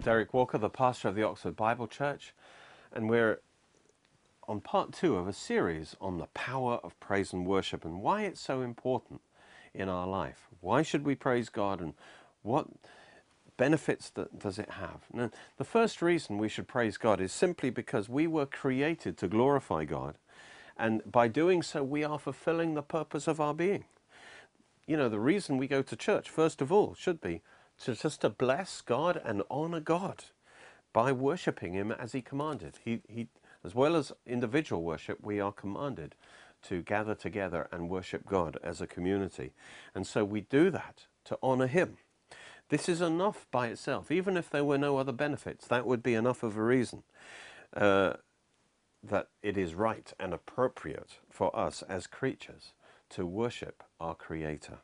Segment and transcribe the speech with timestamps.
[0.00, 2.32] I'm Derek Walker, the pastor of the Oxford Bible Church,
[2.90, 3.42] and we're
[4.48, 8.22] on part two of a series on the power of praise and worship and why
[8.22, 9.20] it's so important
[9.74, 10.48] in our life.
[10.62, 11.92] Why should we praise God and
[12.40, 12.66] what
[13.58, 15.02] benefits that does it have?
[15.12, 19.28] Now, the first reason we should praise God is simply because we were created to
[19.28, 20.14] glorify God,
[20.78, 23.84] and by doing so, we are fulfilling the purpose of our being.
[24.86, 27.42] You know, the reason we go to church, first of all, should be
[27.84, 30.24] to just to bless God and honor God
[30.92, 32.78] by worshiping Him as He commanded.
[32.84, 33.28] He, he,
[33.64, 36.14] as well as individual worship, we are commanded
[36.62, 39.52] to gather together and worship God as a community.
[39.94, 41.96] And so we do that to honor Him.
[42.68, 44.10] This is enough by itself.
[44.10, 47.02] Even if there were no other benefits, that would be enough of a reason
[47.74, 48.14] uh,
[49.02, 52.72] that it is right and appropriate for us as creatures
[53.10, 54.78] to worship our Creator.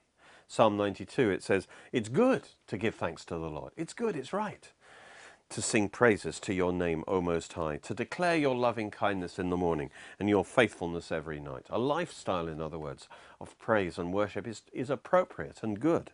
[0.48, 3.72] Psalm 92, it says, It's good to give thanks to the Lord.
[3.76, 4.70] It's good, it's right
[5.48, 9.50] to sing praises to your name, O Most High, to declare your loving kindness in
[9.50, 11.66] the morning and your faithfulness every night.
[11.70, 13.08] A lifestyle, in other words,
[13.40, 16.10] of praise and worship is, is appropriate and good.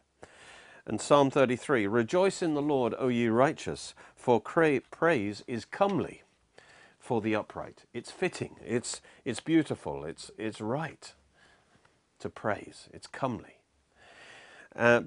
[0.87, 6.23] And Psalm 33 Rejoice in the Lord, O ye righteous, for praise is comely
[6.99, 7.85] for the upright.
[7.95, 11.13] It's fitting, it's, it's beautiful, it's, it's right
[12.19, 13.62] to praise, it's comely.
[14.77, 15.03] Uh,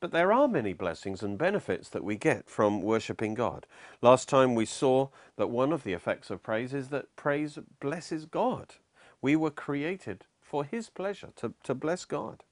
[0.00, 3.66] but there are many blessings and benefits that we get from worshipping God.
[4.00, 8.24] Last time we saw that one of the effects of praise is that praise blesses
[8.24, 8.74] God.
[9.20, 12.44] We were created for His pleasure, to, to bless God.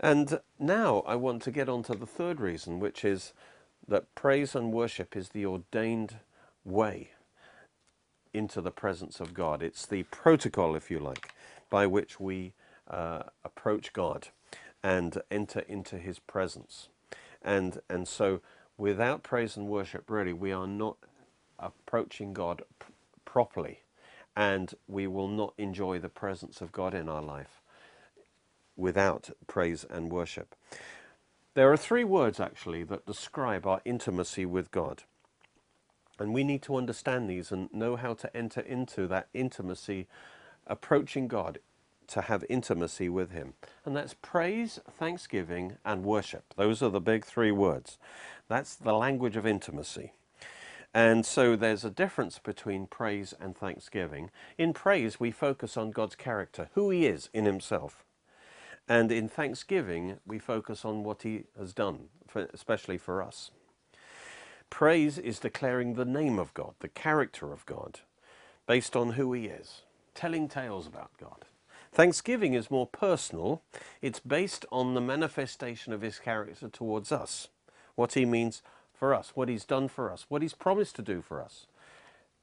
[0.00, 3.32] And now I want to get on to the third reason, which is
[3.86, 6.16] that praise and worship is the ordained
[6.64, 7.10] way
[8.34, 9.62] into the presence of God.
[9.62, 11.32] It's the protocol, if you like,
[11.68, 12.54] by which we
[12.88, 14.28] uh, approach God
[14.82, 16.88] and enter into his presence.
[17.42, 18.40] And, and so
[18.76, 20.96] without praise and worship, really, we are not
[21.58, 22.62] approaching God
[23.24, 23.80] properly
[24.36, 27.60] and we will not enjoy the presence of God in our life
[28.76, 30.54] without praise and worship.
[31.54, 35.02] There are three words actually that describe our intimacy with God.
[36.18, 40.06] And we need to understand these and know how to enter into that intimacy,
[40.66, 41.58] approaching God
[42.10, 43.54] to have intimacy with Him.
[43.84, 46.54] And that's praise, thanksgiving, and worship.
[46.56, 47.98] Those are the big three words.
[48.48, 50.12] That's the language of intimacy.
[50.92, 54.30] And so there's a difference between praise and thanksgiving.
[54.58, 58.04] In praise, we focus on God's character, who He is in Himself.
[58.88, 63.52] And in thanksgiving, we focus on what He has done, for, especially for us.
[64.68, 68.00] Praise is declaring the name of God, the character of God,
[68.66, 69.82] based on who He is,
[70.14, 71.44] telling tales about God.
[71.92, 73.62] Thanksgiving is more personal.
[74.00, 77.48] It's based on the manifestation of his character towards us,
[77.96, 78.62] what he means
[78.94, 81.66] for us, what he's done for us, what he's promised to do for us.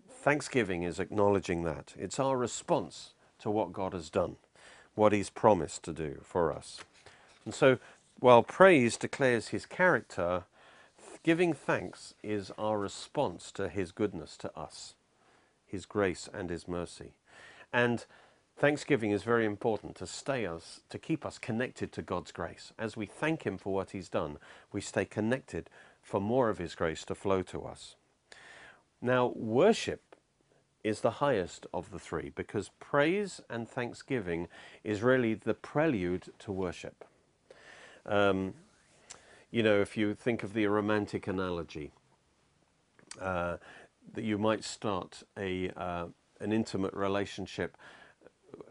[0.09, 1.93] Thanksgiving is acknowledging that.
[1.97, 4.35] It's our response to what God has done,
[4.95, 6.81] what he's promised to do for us.
[7.45, 7.77] And so,
[8.19, 10.43] while praise declares his character,
[11.23, 14.95] giving thanks is our response to his goodness to us,
[15.65, 17.13] his grace and his mercy.
[17.71, 18.05] And
[18.57, 22.73] Thanksgiving is very important to stay us, to keep us connected to God's grace.
[22.79, 24.37] As we thank Him for what He's done,
[24.73, 25.69] we stay connected
[26.01, 27.95] for more of His grace to flow to us.
[28.99, 30.15] Now, worship
[30.83, 34.47] is the highest of the three because praise and thanksgiving
[34.83, 37.05] is really the prelude to worship.
[38.07, 38.55] Um,
[39.51, 41.91] you know, if you think of the romantic analogy,
[43.21, 43.57] uh,
[44.13, 46.07] that you might start a, uh,
[46.39, 47.77] an intimate relationship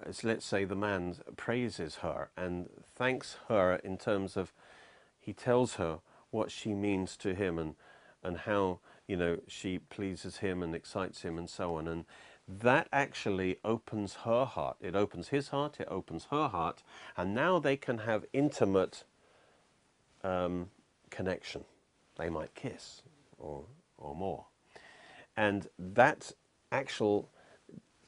[0.05, 4.53] as let's say the man praises her and thanks her in terms of
[5.19, 5.99] he tells her
[6.31, 7.75] what she means to him and
[8.23, 11.87] and how you know she pleases him and excites him and so on.
[11.89, 12.05] And
[12.49, 14.77] that actually opens her heart.
[14.81, 16.83] It opens his heart it opens her heart.
[17.17, 19.05] And now they can have intimate
[20.23, 20.71] um,
[21.11, 21.65] connection.
[22.19, 23.03] They might kiss
[23.39, 23.65] or
[23.99, 24.47] or more.
[25.37, 26.33] And that
[26.73, 27.29] actual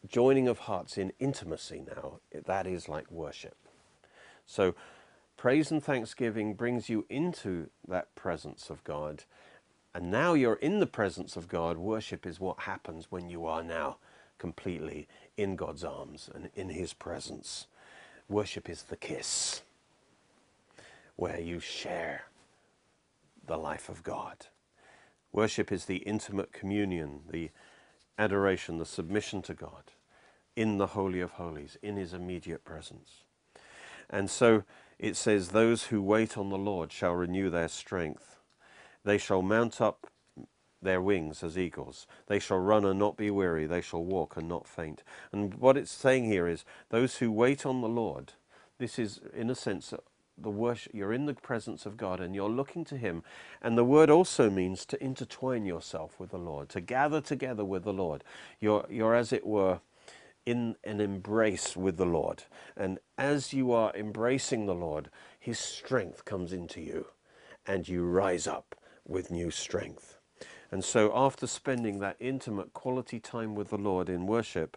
[0.06, 3.56] joining of hearts in intimacy now, that is like worship.
[4.46, 4.74] So
[5.36, 9.24] praise and thanksgiving brings you into that presence of God.
[9.94, 11.78] And now you're in the presence of God.
[11.78, 13.96] Worship is what happens when you are now
[14.38, 17.66] completely in God's arms and in his presence.
[18.28, 19.62] Worship is the kiss
[21.16, 22.24] where you share
[23.46, 24.46] the life of God.
[25.32, 27.50] Worship is the intimate communion, the
[28.18, 29.92] adoration, the submission to God
[30.56, 33.24] in the Holy of Holies, in his immediate presence.
[34.10, 34.64] And so
[34.98, 38.40] it says, Those who wait on the Lord shall renew their strength.
[39.04, 40.08] They shall mount up
[40.82, 42.06] their wings as eagles.
[42.26, 43.66] They shall run and not be weary.
[43.66, 45.02] They shall walk and not faint.
[45.32, 48.32] And what it's saying here is those who wait on the Lord,
[48.78, 49.92] this is, in a sense,
[50.42, 50.92] the worship.
[50.94, 53.22] You're in the presence of God and you're looking to Him.
[53.62, 57.84] And the word also means to intertwine yourself with the Lord, to gather together with
[57.84, 58.24] the Lord.
[58.60, 59.80] You're, you're as it were,
[60.46, 62.44] in an embrace with the Lord.
[62.74, 67.06] And as you are embracing the Lord, His strength comes into you
[67.66, 68.74] and you rise up
[69.06, 70.16] with new strength.
[70.70, 74.76] And so, after spending that intimate quality time with the Lord in worship,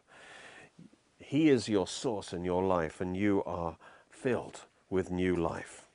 [1.20, 3.78] He is your source in your life, and you are
[4.10, 5.88] filled with new life.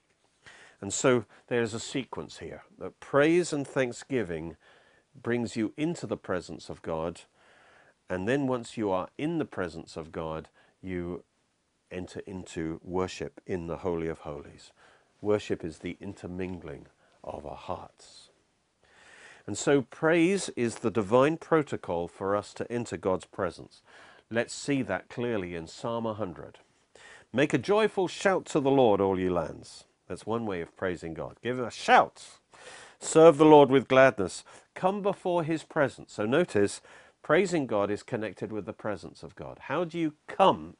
[0.80, 4.56] And so, there's a sequence here that praise and thanksgiving
[5.22, 7.20] brings you into the presence of God.
[8.10, 10.48] And then, once you are in the presence of God,
[10.82, 11.22] you
[11.90, 14.72] enter into worship in the Holy of Holies.
[15.20, 16.86] Worship is the intermingling
[17.24, 18.30] of our hearts.
[19.46, 23.80] And so praise is the divine protocol for us to enter God's presence.
[24.28, 26.58] Let's see that clearly in Psalm 100.
[27.32, 29.84] Make a joyful shout to the Lord, all you lands.
[30.08, 31.36] That's one way of praising God.
[31.42, 32.24] Give a shout.
[32.98, 34.44] Serve the Lord with gladness.
[34.74, 36.12] Come before his presence.
[36.14, 36.80] So notice,
[37.22, 39.58] praising God is connected with the presence of God.
[39.62, 40.76] How do you come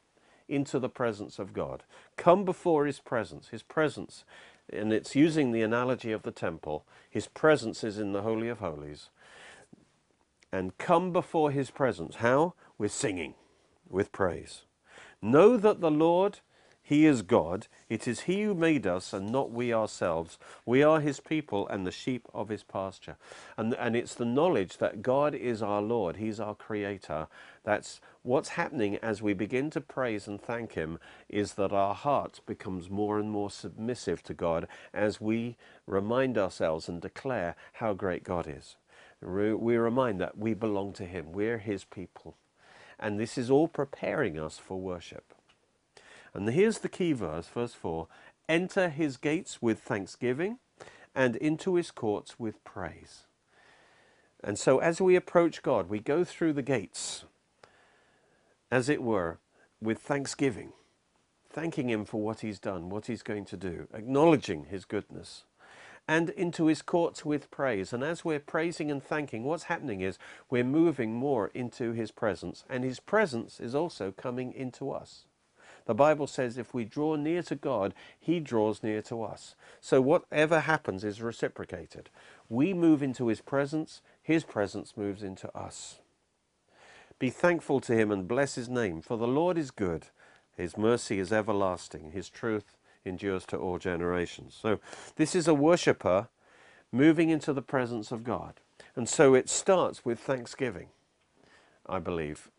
[0.47, 1.83] into the presence of God?
[2.15, 3.49] Come before his presence.
[3.49, 4.23] His presence
[4.71, 6.85] and it's using the analogy of the temple.
[7.09, 9.09] His presence is in the Holy of Holies.
[10.51, 12.15] And come before his presence.
[12.17, 12.53] How?
[12.77, 13.35] With singing,
[13.89, 14.63] with praise.
[15.21, 16.39] Know that the Lord
[16.87, 17.67] he is God.
[17.89, 20.39] It is He who made us and not we ourselves.
[20.65, 23.17] We are His people and the sheep of His pasture.
[23.57, 26.15] And, and it's the knowledge that God is our Lord.
[26.15, 27.27] He's our Creator.
[27.65, 30.97] That's what's happening as we begin to praise and thank Him
[31.27, 36.87] is that our heart becomes more and more submissive to God as we remind ourselves
[36.87, 38.77] and declare how great God is.
[39.21, 41.33] We remind that we belong to Him.
[41.33, 42.37] We're His people.
[42.99, 45.33] And this is all preparing us for worship.
[46.33, 48.07] And here's the key verse, verse 4
[48.49, 50.59] Enter his gates with thanksgiving
[51.15, 53.25] and into his courts with praise.
[54.43, 57.25] And so as we approach God, we go through the gates,
[58.71, 59.39] as it were,
[59.81, 60.73] with thanksgiving,
[61.49, 65.43] thanking him for what he's done, what he's going to do, acknowledging his goodness
[66.07, 67.93] and into his courts with praise.
[67.93, 70.17] And as we're praising and thanking, what's happening is
[70.49, 75.25] we're moving more into his presence, and his presence is also coming into us.
[75.87, 79.55] The Bible says if we draw near to God, He draws near to us.
[79.79, 82.09] So whatever happens is reciprocated.
[82.49, 85.99] We move into His presence, His presence moves into us.
[87.19, 90.07] Be thankful to Him and bless His name, for the Lord is good.
[90.57, 92.11] His mercy is everlasting.
[92.11, 92.76] His truth
[93.07, 94.57] endures to all generations.
[94.59, 94.79] So
[95.15, 96.27] this is a worshipper
[96.91, 98.59] moving into the presence of God.
[98.95, 100.89] And so it starts with thanksgiving,
[101.85, 102.49] I believe.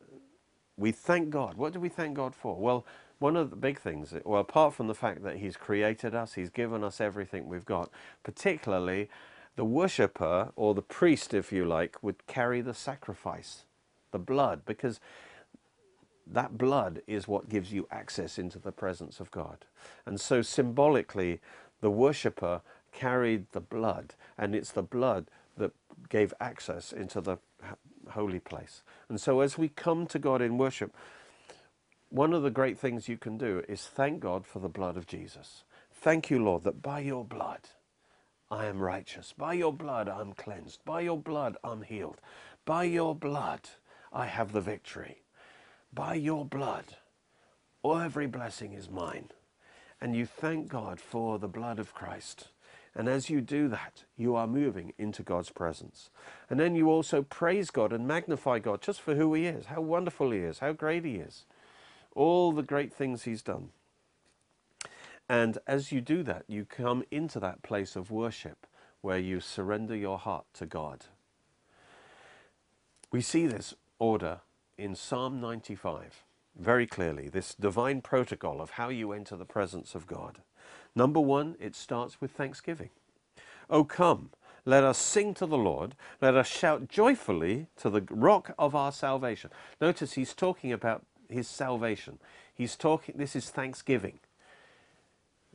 [0.77, 1.57] We thank God.
[1.57, 2.57] What do we thank God for?
[2.57, 2.87] Well,
[3.19, 6.51] one of the big things, well, apart from the fact that He's created us, He's
[6.51, 7.91] given us everything we've got,
[8.23, 9.09] particularly
[9.57, 13.65] the worshipper or the priest, if you like, would carry the sacrifice,
[14.13, 15.01] the blood, because
[16.33, 19.65] that blood is what gives you access into the presence of God.
[20.07, 21.41] And so symbolically,
[21.81, 25.73] the worshipper carried the blood, and it's the blood that
[26.09, 27.39] gave access into the
[28.11, 28.83] holy place.
[29.09, 30.95] And so as we come to God in worship,
[32.11, 35.07] one of the great things you can do is thank God for the blood of
[35.07, 35.65] Jesus.
[35.93, 37.61] Thank you, Lord, that by your blood
[38.51, 39.35] I am righteous.
[39.37, 40.85] By your blood I'm cleansed.
[40.85, 42.21] By your blood I'm healed.
[42.65, 43.61] By your blood
[44.13, 45.23] I have the victory.
[45.93, 46.85] By your blood
[47.85, 49.31] every blessing is mine.
[50.01, 52.49] And you thank God for the blood of Christ.
[52.95, 56.11] And as you do that, you are moving into God's presence.
[56.51, 59.81] And then you also praise God and magnify God just for who He is, how
[59.81, 61.47] wonderful He is, how great He is
[62.19, 63.69] all the great things he's done.
[65.29, 68.67] And as you do that, you come into that place of worship
[69.03, 71.07] where you surrender your heart to God.
[73.13, 74.41] We see this order
[74.79, 76.25] in Psalm 95
[76.59, 80.39] very clearly, this divine protocol of how you enter the presence of God.
[80.95, 82.91] Number one, it starts with thanksgiving.
[83.71, 84.31] Oh, come,
[84.65, 85.95] let us sing to the Lord.
[86.21, 89.51] Let us shout joyfully to the rock of our salvation.
[89.81, 92.19] Notice he's talking about his salvation.
[92.53, 94.19] He's talking, this is thanksgiving.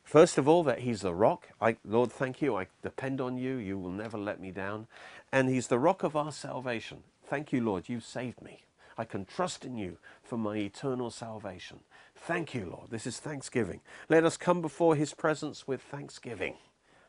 [0.04, 1.50] First of all, that he's the rock.
[1.62, 2.56] I, Lord, thank you.
[2.56, 3.56] I depend on you.
[3.56, 4.88] You will never let me down.
[5.32, 7.00] And he's the rock of our salvation.
[7.26, 7.90] Thank you, Lord.
[7.90, 8.64] You've saved me.
[8.98, 11.80] I can trust in you for my eternal salvation.
[12.16, 12.90] Thank you, Lord.
[12.90, 13.82] This is thanksgiving.
[14.10, 16.56] Let us come before his presence with thanksgiving.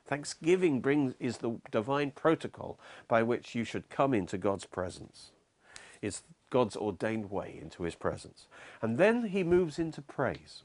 [0.07, 5.31] Thanksgiving brings is the divine protocol by which you should come into God's presence.
[6.03, 8.47] It's God's ordained way into his presence.
[8.83, 10.63] And then he moves into praise.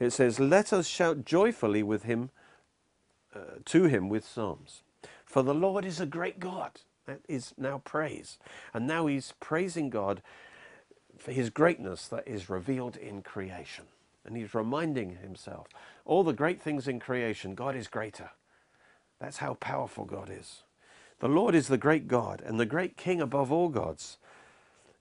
[0.00, 2.30] It says, "Let us shout joyfully with him
[3.34, 4.82] uh, to him with psalms.
[5.24, 8.38] For the Lord is a great God." That is now praise.
[8.72, 10.22] And now he's praising God
[11.18, 13.84] for his greatness that is revealed in creation.
[14.24, 15.68] And he's reminding himself
[16.04, 18.30] all the great things in creation, God is greater.
[19.20, 20.62] That's how powerful God is.
[21.20, 24.18] The Lord is the great God and the great King above all gods.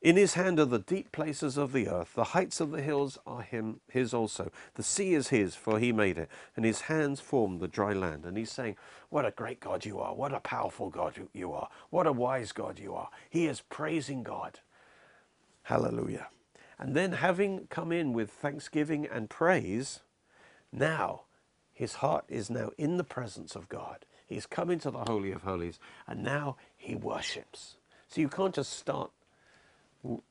[0.04, 2.14] In his hand are the deep places of the earth.
[2.14, 4.52] The heights of the hills are him, his also.
[4.76, 8.26] The sea is his, for he made it, and his hands formed the dry land.
[8.26, 8.76] And he's saying,
[9.10, 10.14] What a great God you are.
[10.14, 11.70] What a powerful God you are.
[11.90, 13.08] What a wise God you are.
[13.30, 14.60] He is praising God.
[15.64, 16.28] Hallelujah.
[16.78, 20.02] And then, having come in with thanksgiving and praise,
[20.70, 21.22] now
[21.72, 24.06] his heart is now in the presence of God.
[24.28, 27.78] He's come into the Holy of Holies, and now he worships.
[28.10, 29.12] So you can't just start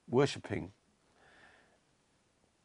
[0.09, 0.73] worshipping.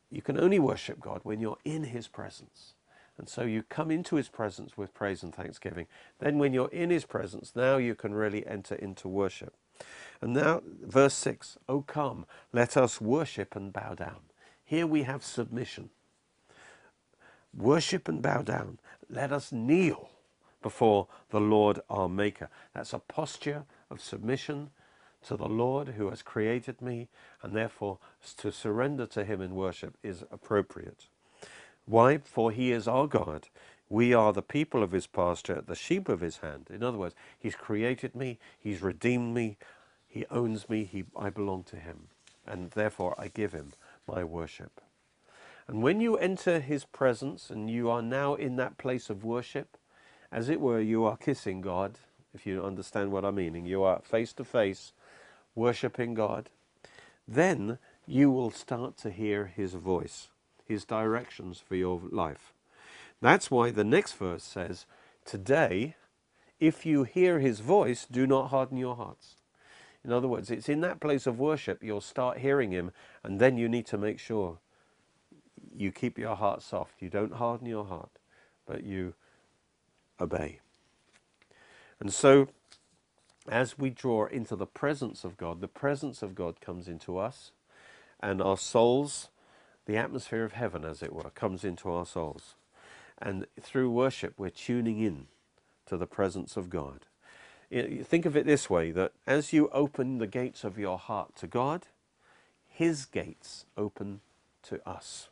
[0.10, 2.74] You can only worship God when you're in his presence.
[3.18, 5.88] And so you come into his presence with praise and thanksgiving.
[6.20, 9.56] Then, when you're in his presence, now you can really enter into worship.
[10.22, 14.22] And now, verse 6 Oh, come, let us worship and bow down.
[14.64, 15.90] Here we have submission.
[17.56, 18.80] Worship and bow down.
[19.10, 20.10] Let us kneel
[20.62, 22.50] before the Lord our Maker.
[22.74, 24.70] That's a posture of submission
[25.26, 27.10] to the Lord who has created me,
[27.42, 28.00] and therefore
[28.38, 31.08] to surrender to Him in worship is appropriate.
[31.86, 32.20] Why?
[32.20, 33.48] For He is our God.
[33.90, 36.68] We are the people of His pasture, the sheep of His hand.
[36.70, 39.58] In other words, He's created me, He's redeemed me,
[40.18, 42.08] he owns me, he, I belong to him,
[42.46, 43.74] and therefore I give him
[44.08, 44.82] my worship.
[45.68, 49.78] And when you enter his presence and you are now in that place of worship,
[50.32, 52.00] as it were, you are kissing God,
[52.34, 53.66] if you understand what I'm meaning.
[53.66, 54.94] You are face to face
[55.58, 56.50] worshipping God.
[57.28, 60.30] Then you will start to hear his voice,
[60.66, 62.54] his directions for your life.
[63.22, 64.86] That's why the next verse says,
[65.26, 65.96] Today,
[66.60, 69.36] if you hear his voice, do not harden your hearts.
[70.08, 72.92] In other words, it's in that place of worship you'll start hearing Him,
[73.26, 74.60] and then you need to make sure
[75.76, 77.02] you keep your heart soft.
[77.02, 78.12] You don't harden your heart,
[78.66, 79.16] but you
[80.22, 80.62] obey.
[82.00, 82.48] And so,
[83.50, 87.52] as we draw into the presence of God, the presence of God comes into us,
[88.20, 89.30] and our souls,
[89.86, 92.56] the atmosphere of heaven, as it were, comes into our souls.
[93.20, 95.28] And through worship, we're tuning in
[95.88, 97.06] to the presence of God.
[97.72, 101.48] Think of it this way that as you open the gates of your heart to
[101.48, 101.88] God,
[102.68, 104.22] His gates open
[104.64, 105.30] to us.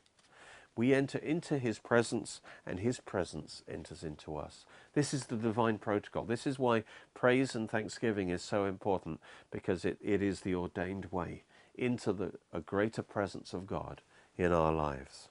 [0.75, 4.65] We enter into His presence, and His presence enters into us.
[4.94, 6.25] This is the divine protocol.
[6.25, 9.20] This is why praise and thanksgiving is so important,
[9.51, 11.44] because it, it is the ordained way
[11.75, 14.01] into the, a greater presence of God
[14.38, 15.29] in our lives.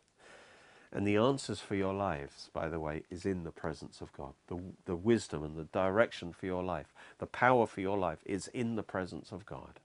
[0.92, 4.32] And the answers for your lives, by the way, is in the presence of God.
[4.46, 8.46] The, the wisdom and the direction for your life, the power for your life is
[8.48, 9.80] in the presence of God.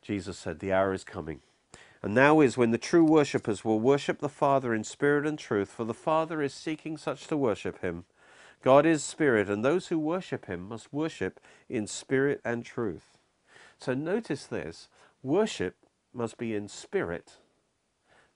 [0.00, 1.40] Jesus said, The hour is coming.
[2.02, 5.70] And now is when the true worshippers will worship the Father in spirit and truth,
[5.70, 8.04] for the Father is seeking such to worship him.
[8.62, 13.18] God is spirit, and those who worship him must worship in spirit and truth.
[13.78, 14.88] So notice this
[15.22, 15.76] worship
[16.14, 17.36] must be in spirit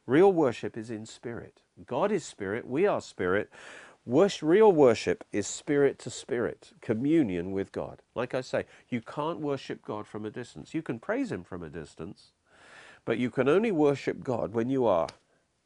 [0.07, 1.63] Real worship is in spirit.
[1.87, 3.51] God is spirit, we are spirit.
[4.43, 8.03] Real worship is spirit to spirit, communion with God.
[8.15, 10.75] Like I say, you can't worship God from a distance.
[10.75, 12.33] You can praise Him from a distance,
[13.05, 15.09] but you can only worship God when you are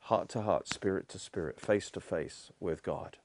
[0.01, 3.19] heart to heart, spirit to spirit, face to face with God.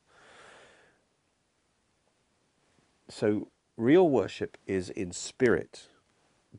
[3.09, 5.87] So, real worship is in spirit.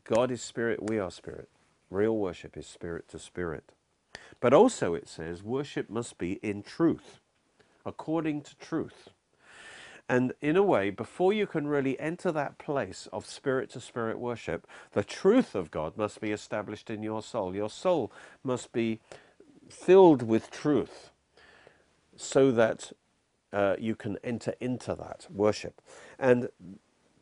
[0.03, 1.49] God is spirit, we are spirit.
[1.89, 3.71] Real worship is spirit to spirit.
[4.39, 7.19] But also it says worship must be in truth,
[7.85, 9.09] according to truth.
[10.07, 14.19] And in a way, before you can really enter that place of spirit to spirit
[14.19, 17.55] worship, the truth of God must be established in your soul.
[17.55, 18.11] Your soul
[18.43, 18.99] must be
[19.67, 21.09] filled with truth
[22.15, 22.91] so that
[23.51, 25.81] uh, you can enter into that worship.
[26.19, 26.49] And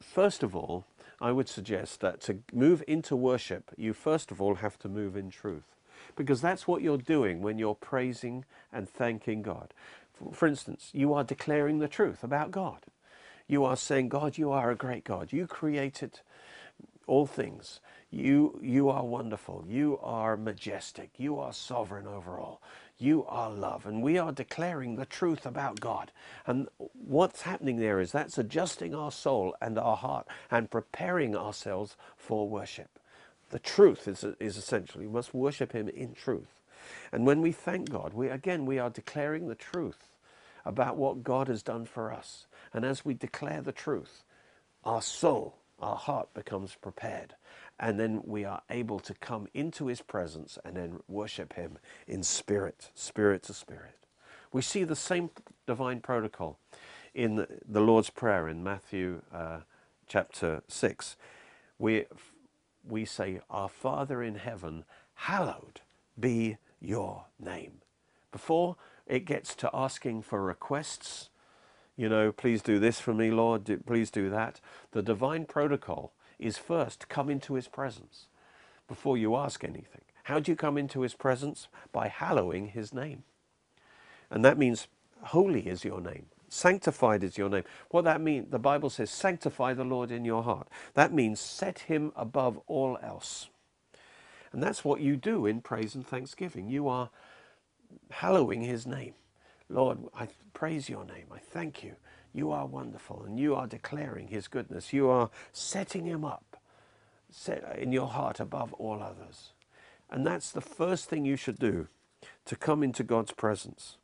[0.01, 0.85] first of all,
[1.21, 5.15] I would suggest that to move into worship, you first of all have to move
[5.15, 5.73] in truth
[6.15, 9.73] because that's what you're doing when you're praising and thanking God.
[10.31, 12.85] For instance, you are declaring the truth about God.
[13.47, 15.33] You are saying, God, you are a great God.
[15.33, 16.21] You created
[17.07, 17.79] all things.
[18.09, 19.65] You, you are wonderful.
[19.67, 21.11] You are majestic.
[21.17, 22.61] You are sovereign over all.
[22.97, 23.85] You are love.
[23.85, 26.11] And we are declaring the truth about God.
[26.45, 31.97] And what's happening there is that's adjusting our soul and our heart and preparing ourselves
[32.15, 32.99] for worship.
[33.49, 36.61] The truth is, is essentially, we must worship Him in truth.
[37.13, 40.09] And when we thank God, we again, we are declaring the truth
[40.65, 42.47] about what God has done for us.
[42.73, 44.23] And as we declare the truth,
[44.83, 47.35] our soul, our heart becomes prepared.
[47.79, 51.77] And then we are able to come into his presence and then worship him
[52.07, 53.99] in spirit, spirit to spirit.
[54.51, 55.29] We see the same
[55.67, 56.59] divine protocol
[57.13, 59.59] in the Lord's Prayer in Matthew uh,
[60.07, 61.17] chapter 6.
[61.79, 62.05] We,
[62.87, 65.81] we say, Our Father in heaven, hallowed
[66.19, 67.81] be your name.
[68.31, 68.75] Before
[69.07, 71.29] it gets to asking for requests,
[71.95, 74.59] you know, please do this for me, Lord, please do that.
[74.91, 78.27] The divine protocol is first come into his presence
[78.87, 80.01] before you ask anything.
[80.23, 81.67] How do you come into his presence?
[81.91, 83.23] By hallowing his name.
[84.29, 84.87] And that means
[85.21, 86.25] holy is your name.
[86.49, 87.63] Sanctified is your name.
[87.89, 90.67] What that means, the Bible says, sanctify the Lord in your heart.
[90.93, 93.49] That means set him above all else.
[94.53, 96.69] And that's what you do in praise and thanksgiving.
[96.69, 97.09] You are
[98.11, 99.15] hallowing his name.
[99.69, 101.27] Lord, I praise your name.
[101.31, 101.95] I thank you.
[102.33, 103.23] You are wonderful.
[103.25, 104.93] And you are declaring his goodness.
[104.93, 106.57] You are setting him up
[107.33, 109.53] set in your heart above all others.
[110.09, 111.87] And that's the first thing you should do
[112.45, 113.97] to come into God's presence.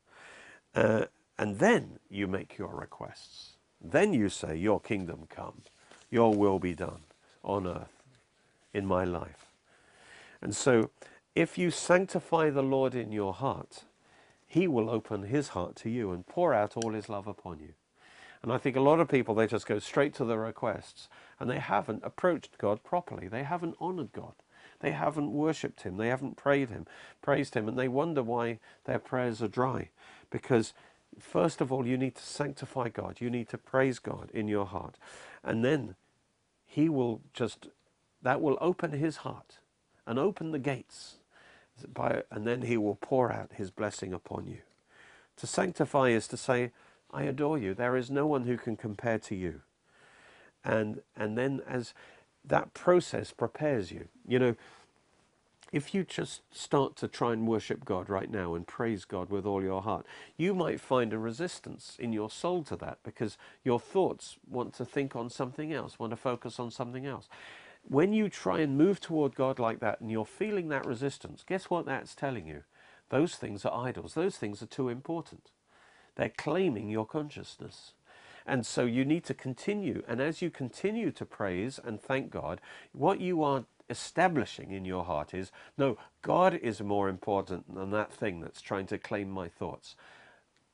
[0.76, 1.06] Uh,
[1.38, 3.54] and then you make your requests.
[3.82, 5.62] Then you say, Your kingdom come,
[6.10, 7.02] your will be done
[7.44, 8.04] on earth
[8.74, 9.49] in my life.
[10.42, 10.90] And so,
[11.36, 13.84] if you sanctify the Lord in your heart,
[14.48, 17.74] he will open his heart to you and pour out all his love upon you.
[18.42, 21.50] And I think a lot of people, they just go straight to the requests and
[21.50, 23.28] they haven't approached God properly.
[23.28, 24.34] They haven't honored God.
[24.80, 25.98] They haven't worshipped him.
[25.98, 26.88] They haven't prayed him,
[27.22, 29.90] praised him, and they wonder why their prayers are dry.
[30.30, 30.74] Because
[31.20, 33.20] first of all, you need to sanctify God.
[33.20, 34.96] You need to praise God in your heart.
[35.44, 35.96] And then
[36.66, 37.68] he will just,
[38.22, 39.58] that will open his heart
[40.10, 41.18] and open the gates.
[42.32, 44.58] And then he will pour out his blessing upon you.
[45.38, 46.72] To sanctify is to say,
[47.14, 47.74] I adore you.
[47.76, 49.62] There is no one who can compare to you.
[50.66, 51.94] And, and then as
[52.44, 54.56] that process prepares you, you know,
[55.72, 59.46] if you just start to try and worship God right now and praise God with
[59.46, 63.80] all your heart, you might find a resistance in your soul to that because your
[63.80, 67.30] thoughts want to think on something else, want to focus on something else.
[67.90, 71.72] When you try and move toward God like that and you're feeling that resistance, guess
[71.72, 72.64] what that's telling you?
[73.10, 74.14] Those things are idols.
[74.14, 75.50] Those things are too important.
[76.16, 77.94] They're claiming your consciousness.
[78.46, 80.04] And so you need to continue.
[80.08, 82.62] And as you continue to praise and thank God,
[82.94, 88.14] what you are establishing in your heart is no, God is more important than that
[88.14, 89.96] thing that's trying to claim my thoughts.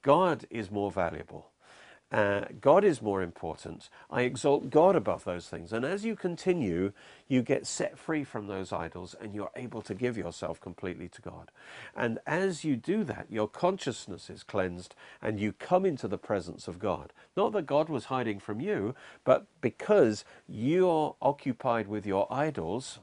[0.01, 1.47] God is more valuable.
[2.11, 3.89] Uh, God is more important.
[4.11, 5.73] I exalt God above those things.
[5.73, 6.93] And as you continue,
[7.27, 11.21] you get set free from those idols and you're able to give yourself completely to
[11.21, 11.51] God.
[11.95, 16.67] And as you do that, your consciousness is cleansed and you come into the presence
[16.67, 17.11] of God.
[17.35, 22.99] Not that God was hiding from you, but because you're occupied with your idols,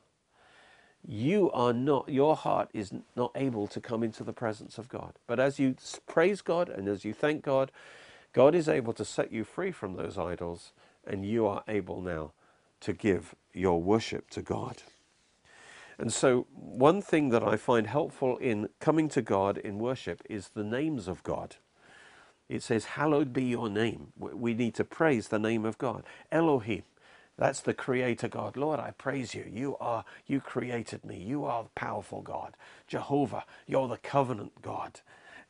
[1.07, 5.15] you are not, your heart is not able to come into the presence of God.
[5.27, 5.75] But as you
[6.07, 7.73] praise God and as you thank God,
[8.33, 10.73] God is able to set you free from those idols,
[11.07, 12.33] and you are able now
[12.81, 14.83] to give your worship to God.
[15.99, 20.51] And so, one thing that I find helpful in coming to God in worship is
[20.51, 21.57] the names of God.
[22.49, 24.13] It says, Hallowed be your name.
[24.19, 26.05] We need to praise the name of God.
[26.33, 26.85] Elohim,
[27.39, 28.57] that's the creator God.
[28.57, 29.47] Lord, I praise you.
[29.51, 31.19] You are, you created me.
[31.19, 32.57] You are the powerful God.
[32.89, 35.01] Jehovah, you're the covenant God.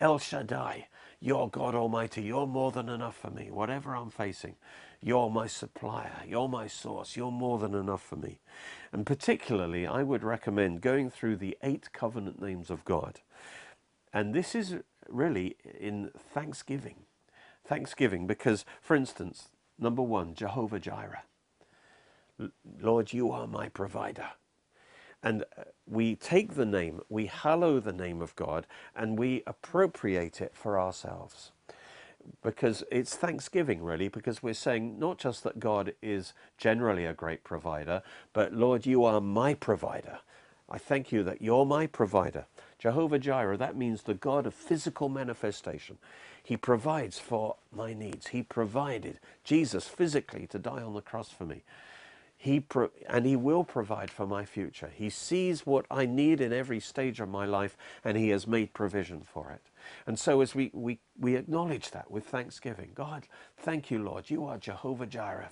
[0.00, 0.88] El Shaddai,
[1.22, 2.22] you're God Almighty.
[2.22, 3.48] You're more than enough for me.
[3.48, 4.56] Whatever I'm facing,
[5.00, 6.24] you're my supplier.
[6.26, 7.16] You're my source.
[7.16, 8.40] You're more than enough for me.
[8.90, 13.20] And particularly, I would recommend going through the eight covenant names of God.
[14.12, 14.76] And this is
[15.08, 16.96] really in thanksgiving.
[17.64, 21.22] Thanksgiving, because, for instance, number one, Jehovah Jireh.
[22.80, 24.26] Lord, you are my provider.
[25.22, 30.40] And uh, we take the name, we hallow the name of God, and we appropriate
[30.40, 31.52] it for ourselves.
[32.42, 37.42] Because it's thanksgiving, really, because we're saying not just that God is generally a great
[37.42, 40.20] provider, but Lord, you are my provider.
[40.70, 42.46] I thank you that you're my provider.
[42.78, 45.98] Jehovah Jireh, that means the God of physical manifestation.
[46.42, 48.28] He provides for my needs.
[48.28, 51.62] He provided Jesus physically to die on the cross for me.
[52.42, 54.90] He pro- and He will provide for my future.
[54.92, 58.74] He sees what I need in every stage of my life, and He has made
[58.74, 59.62] provision for it.
[60.08, 64.28] And so, as we, we, we acknowledge that with thanksgiving, God, thank you, Lord.
[64.28, 65.50] You are Jehovah Jireh.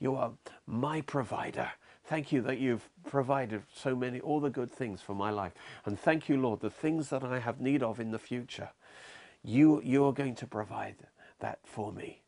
[0.00, 0.32] You are
[0.66, 1.70] my provider.
[2.04, 5.52] Thank you that you've provided so many, all the good things for my life.
[5.84, 8.70] And thank you, Lord, the things that I have need of in the future.
[9.44, 10.96] You, you are going to provide
[11.38, 12.22] that for me.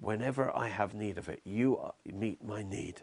[0.00, 3.02] Whenever I have need of it, you uh, meet my need.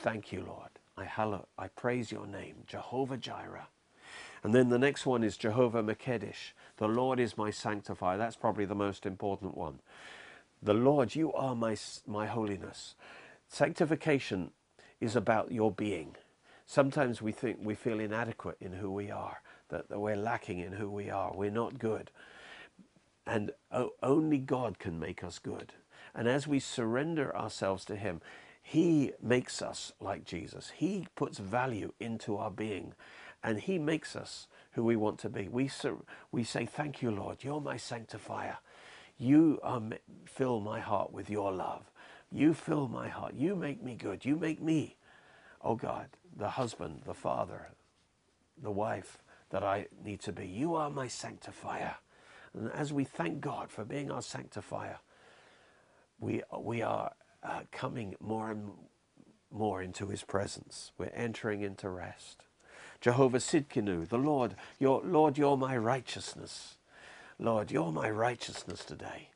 [0.00, 0.70] Thank you, Lord.
[0.96, 3.68] I hallow, I praise your name, Jehovah Jireh.
[4.42, 6.52] And then the next one is Jehovah Makedesh.
[6.78, 8.18] The Lord is my sanctifier.
[8.18, 9.78] That's probably the most important one.
[10.62, 11.76] The Lord, you are my,
[12.06, 12.94] my holiness.
[13.48, 14.50] Sanctification
[15.00, 16.16] is about your being.
[16.66, 20.72] Sometimes we think we feel inadequate in who we are, that, that we're lacking in
[20.72, 21.32] who we are.
[21.34, 22.10] We're not good.
[23.26, 23.52] And
[24.02, 25.72] only God can make us good.
[26.14, 28.20] And as we surrender ourselves to Him,
[28.62, 30.72] he makes us like Jesus.
[30.76, 32.94] He puts value into our being
[33.42, 35.48] and He makes us who we want to be.
[35.48, 35.70] We,
[36.32, 37.44] we say, Thank you, Lord.
[37.44, 38.58] You're my sanctifier.
[39.18, 39.94] You um,
[40.26, 41.90] fill my heart with your love.
[42.30, 43.34] You fill my heart.
[43.34, 44.24] You make me good.
[44.24, 44.96] You make me,
[45.62, 47.70] oh God, the husband, the father,
[48.62, 49.18] the wife
[49.50, 50.46] that I need to be.
[50.46, 51.96] You are my sanctifier.
[52.54, 54.98] And as we thank God for being our sanctifier,
[56.20, 58.70] we, we are uh, coming more and
[59.50, 60.92] more into his presence.
[60.98, 62.44] We're entering into rest.
[63.00, 66.76] Jehovah Sidkenu, the Lord, your Lord, you're my righteousness.
[67.38, 69.30] Lord, you're my righteousness today.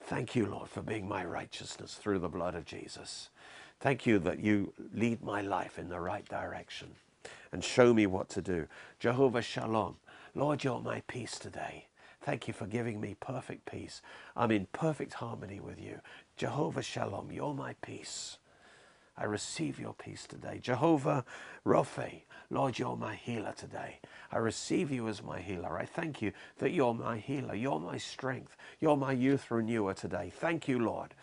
[0.00, 3.30] Thank you, Lord, for being my righteousness through the blood of Jesus.
[3.80, 6.90] Thank you that you lead my life in the right direction
[7.52, 8.66] and show me what to do.
[9.00, 9.96] Jehovah Shalom,
[10.34, 11.86] Lord, you're my peace today.
[12.24, 14.00] Thank you for giving me perfect peace.
[14.34, 16.00] I'm in perfect harmony with you.
[16.38, 18.38] Jehovah Shalom, you're my peace.
[19.18, 20.58] I receive your peace today.
[20.62, 21.22] Jehovah
[21.66, 24.00] Rapha, Lord, you're my healer today.
[24.32, 25.78] I receive you as my healer.
[25.78, 27.54] I thank you that you're my healer.
[27.54, 28.56] You're my strength.
[28.80, 30.32] You're my youth renewer today.
[30.34, 31.14] Thank you, Lord.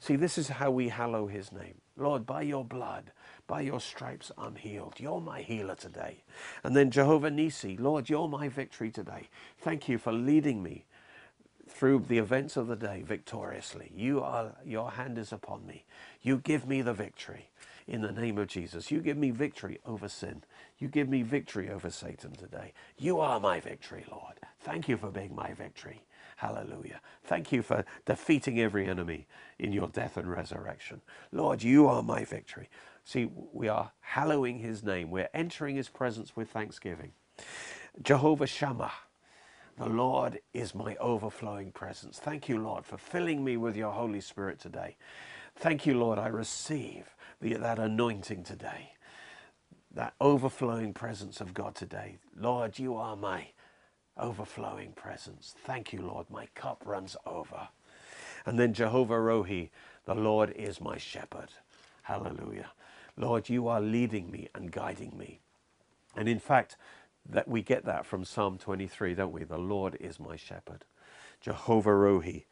[0.00, 1.80] See, this is how we hallow his name.
[1.96, 3.12] Lord, by your blood,
[3.52, 4.94] by your stripes, I'm healed.
[4.96, 6.22] You're my healer today.
[6.64, 9.28] And then Jehovah Nisi, Lord, you're my victory today.
[9.58, 10.86] Thank you for leading me
[11.68, 13.92] through the events of the day victoriously.
[13.94, 15.84] You are, your hand is upon me.
[16.22, 17.50] You give me the victory
[17.86, 18.90] in the name of Jesus.
[18.90, 20.44] You give me victory over sin.
[20.78, 22.72] You give me victory over Satan today.
[22.96, 24.40] You are my victory, Lord.
[24.60, 26.00] Thank you for being my victory.
[26.36, 27.00] Hallelujah.
[27.24, 29.26] Thank you for defeating every enemy
[29.58, 31.02] in your death and resurrection.
[31.32, 32.70] Lord, you are my victory.
[33.04, 35.10] See, we are hallowing his name.
[35.10, 37.12] We're entering his presence with thanksgiving.
[38.02, 38.92] Jehovah Shammah.
[39.78, 42.18] The Lord is my overflowing presence.
[42.18, 44.96] Thank you, Lord, for filling me with your Holy Spirit today.
[45.56, 48.92] Thank you, Lord, I receive the, that anointing today,
[49.94, 52.18] that overflowing presence of God today.
[52.38, 53.48] Lord, you are my
[54.18, 55.54] overflowing presence.
[55.64, 56.28] Thank you, Lord.
[56.30, 57.68] My cup runs over.
[58.46, 59.70] And then Jehovah Rohi,
[60.06, 61.50] the Lord is my shepherd.
[62.02, 62.70] Hallelujah.
[63.16, 65.40] Lord, you are leading me and guiding me.
[66.16, 66.76] And in fact,
[67.28, 69.44] that we get that from Psalm 23, don't we?
[69.44, 70.84] The Lord is my shepherd.
[71.40, 72.44] Jehovah Rohi.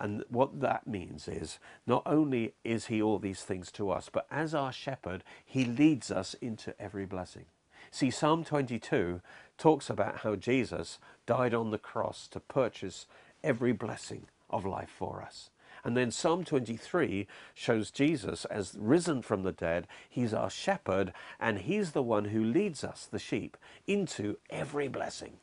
[0.00, 4.26] And what that means is not only is he all these things to us, but
[4.30, 7.44] as our shepherd, he leads us into every blessing.
[7.90, 9.20] See, Psalm 22
[9.58, 13.06] talks about how Jesus died on the cross to purchase
[13.44, 15.50] every blessing of life for us.
[15.84, 19.88] And then Psalm 23 shows Jesus as risen from the dead.
[20.08, 25.38] He's our shepherd, and he's the one who leads us, the sheep, into every blessing.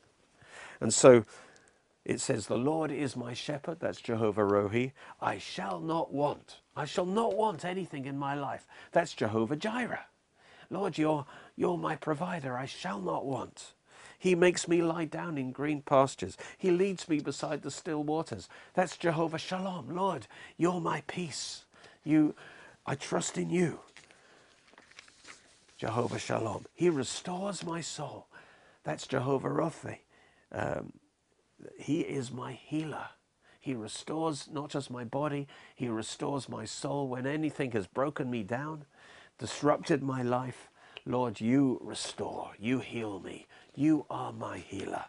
[0.80, 1.26] And so
[2.06, 4.94] it says, The Lord is my shepherd, that's Jehovah Rohi.
[5.22, 6.62] I shall not want.
[6.76, 8.66] I shall not want anything in my life.
[8.94, 10.06] That's Jehovah Jireh.
[10.70, 11.26] Lord, you're,
[11.56, 12.58] you're my provider.
[12.58, 13.74] I shall not want.
[14.20, 16.38] He makes me lie down in green pastures.
[16.58, 18.50] He leads me beside the still waters.
[18.76, 19.96] That's Jehovah Shalom.
[19.96, 20.28] Lord,
[20.58, 21.66] you're my peace.
[22.06, 22.36] You,
[22.88, 23.82] I trust in you.
[25.78, 26.66] Jehovah Shalom.
[26.76, 28.28] He restores my soul.
[28.84, 29.98] That's Jehovah Rapha.
[30.54, 30.94] Um,
[31.80, 33.08] he is my healer.
[33.62, 37.08] He restores not just my body, He restores my soul.
[37.10, 38.86] When anything has broken me down,
[39.40, 40.70] disrupted my life,
[41.06, 45.06] Lord, you restore, you heal me, you are my healer.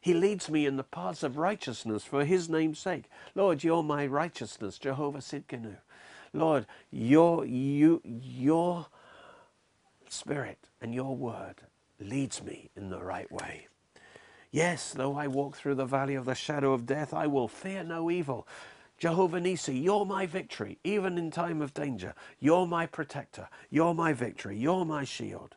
[0.00, 3.04] He leads me in the paths of righteousness for his name's sake.
[3.34, 5.76] Lord, you're my righteousness, Jehovah Sidkenu.
[6.32, 8.86] Lord, your, you, your
[10.08, 11.56] spirit and your word
[11.98, 13.66] leads me in the right way.
[14.50, 17.84] Yes, though I walk through the valley of the shadow of death, I will fear
[17.84, 18.48] no evil.
[18.98, 22.14] Jehovah Nisi, you're my victory, even in time of danger.
[22.38, 23.48] You're my protector.
[23.70, 24.58] You're my victory.
[24.58, 25.56] You're my shield.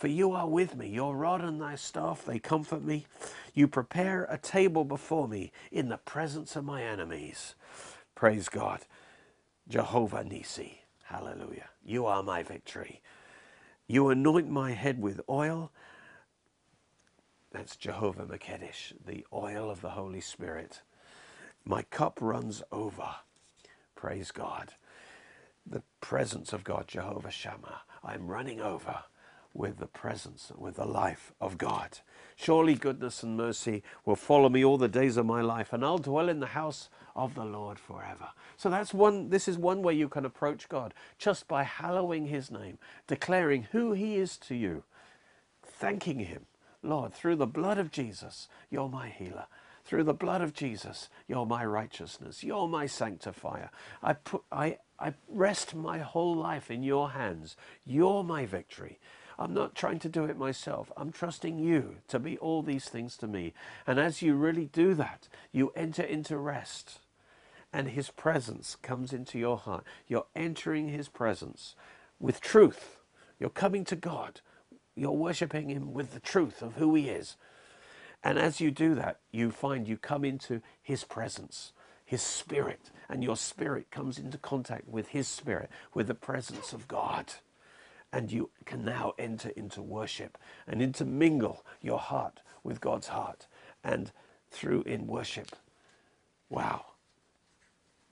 [0.00, 0.88] For you are with me.
[0.88, 3.06] Your rod and thy staff, they comfort me.
[3.54, 7.54] You prepare a table before me in the presence of my enemies.
[8.16, 8.80] Praise God.
[9.68, 10.80] Jehovah Nisi.
[11.04, 11.68] Hallelujah.
[11.84, 13.02] You are my victory.
[13.88, 15.70] You anoint my head with oil.
[17.52, 20.82] That's Jehovah Makedesh, the oil of the Holy Spirit.
[21.66, 23.08] My cup runs over.
[23.96, 24.74] Praise God.
[25.66, 27.82] The presence of God, Jehovah Shammah.
[28.04, 29.04] I'm running over
[29.52, 31.98] with the presence, with the life of God.
[32.36, 35.98] Surely goodness and mercy will follow me all the days of my life, and I'll
[35.98, 38.28] dwell in the house of the Lord forever.
[38.56, 42.50] So that's one, this is one way you can approach God, just by hallowing his
[42.50, 44.84] name, declaring who he is to you,
[45.62, 46.46] thanking him.
[46.82, 49.46] Lord, through the blood of Jesus, you're my healer.
[49.84, 52.44] Through the blood of Jesus, you're my righteousness.
[52.44, 53.70] You're my sanctifier.
[54.02, 57.56] I, put, I, I rest my whole life in your hands.
[57.84, 58.98] You're my victory.
[59.40, 60.92] I'm not trying to do it myself.
[60.98, 63.54] I'm trusting you to be all these things to me.
[63.86, 66.98] And as you really do that, you enter into rest.
[67.72, 69.84] And his presence comes into your heart.
[70.06, 71.74] You're entering his presence
[72.18, 72.98] with truth.
[73.38, 74.42] You're coming to God.
[74.94, 77.36] You're worshipping him with the truth of who he is.
[78.22, 81.72] And as you do that, you find you come into his presence,
[82.04, 86.86] his spirit, and your spirit comes into contact with his spirit, with the presence of
[86.86, 87.32] God.
[88.12, 93.46] And you can now enter into worship and intermingle your heart with God's heart.
[93.84, 94.10] And
[94.50, 95.56] through in worship,
[96.48, 96.86] wow,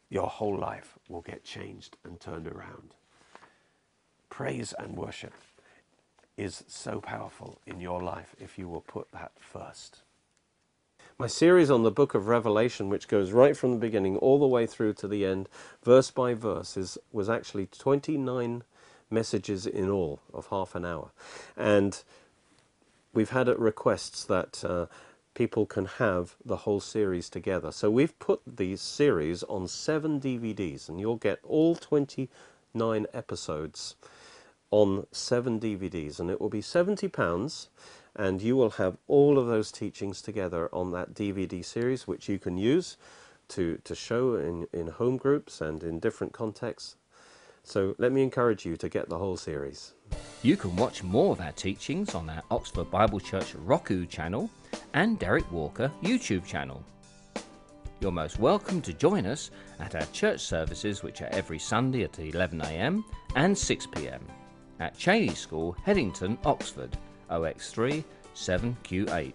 [0.09, 2.95] your whole life will get changed and turned around.
[4.31, 5.35] Praise and worship
[6.37, 10.03] is so powerful in your life if you will put that first.
[11.19, 14.47] My series on the book of Revelation, which goes right from the beginning all the
[14.47, 15.49] way through to the end,
[15.83, 18.63] verse by verse, is, was actually 29
[19.11, 21.11] messages in all of half an hour.
[21.57, 22.03] And
[23.13, 24.87] we've had requests that uh,
[25.35, 27.71] people can have the whole series together.
[27.71, 33.97] So we've put these series on seven DVDs, and you'll get all 29 episodes
[34.71, 37.69] on seven DVDs, and it will be £70,
[38.17, 42.39] and you will have all of those teachings together on that DVD series, which you
[42.39, 42.97] can use
[43.49, 46.97] to, to show in, in home groups and in different contexts.
[47.69, 49.93] So let me encourage you to get the whole series.
[50.43, 54.49] You can watch more of our teachings on our Oxford Bible Church Roku channel
[54.95, 56.83] and Derek Walker YouTube channel.
[58.01, 59.51] You're most welcome to join us
[59.81, 63.05] at our church services, which are every Sunday at 11am
[63.37, 64.21] and 6pm
[64.81, 66.97] at Cheney School, Headington, Oxford,
[67.31, 68.03] OX3
[68.35, 69.35] 7QH.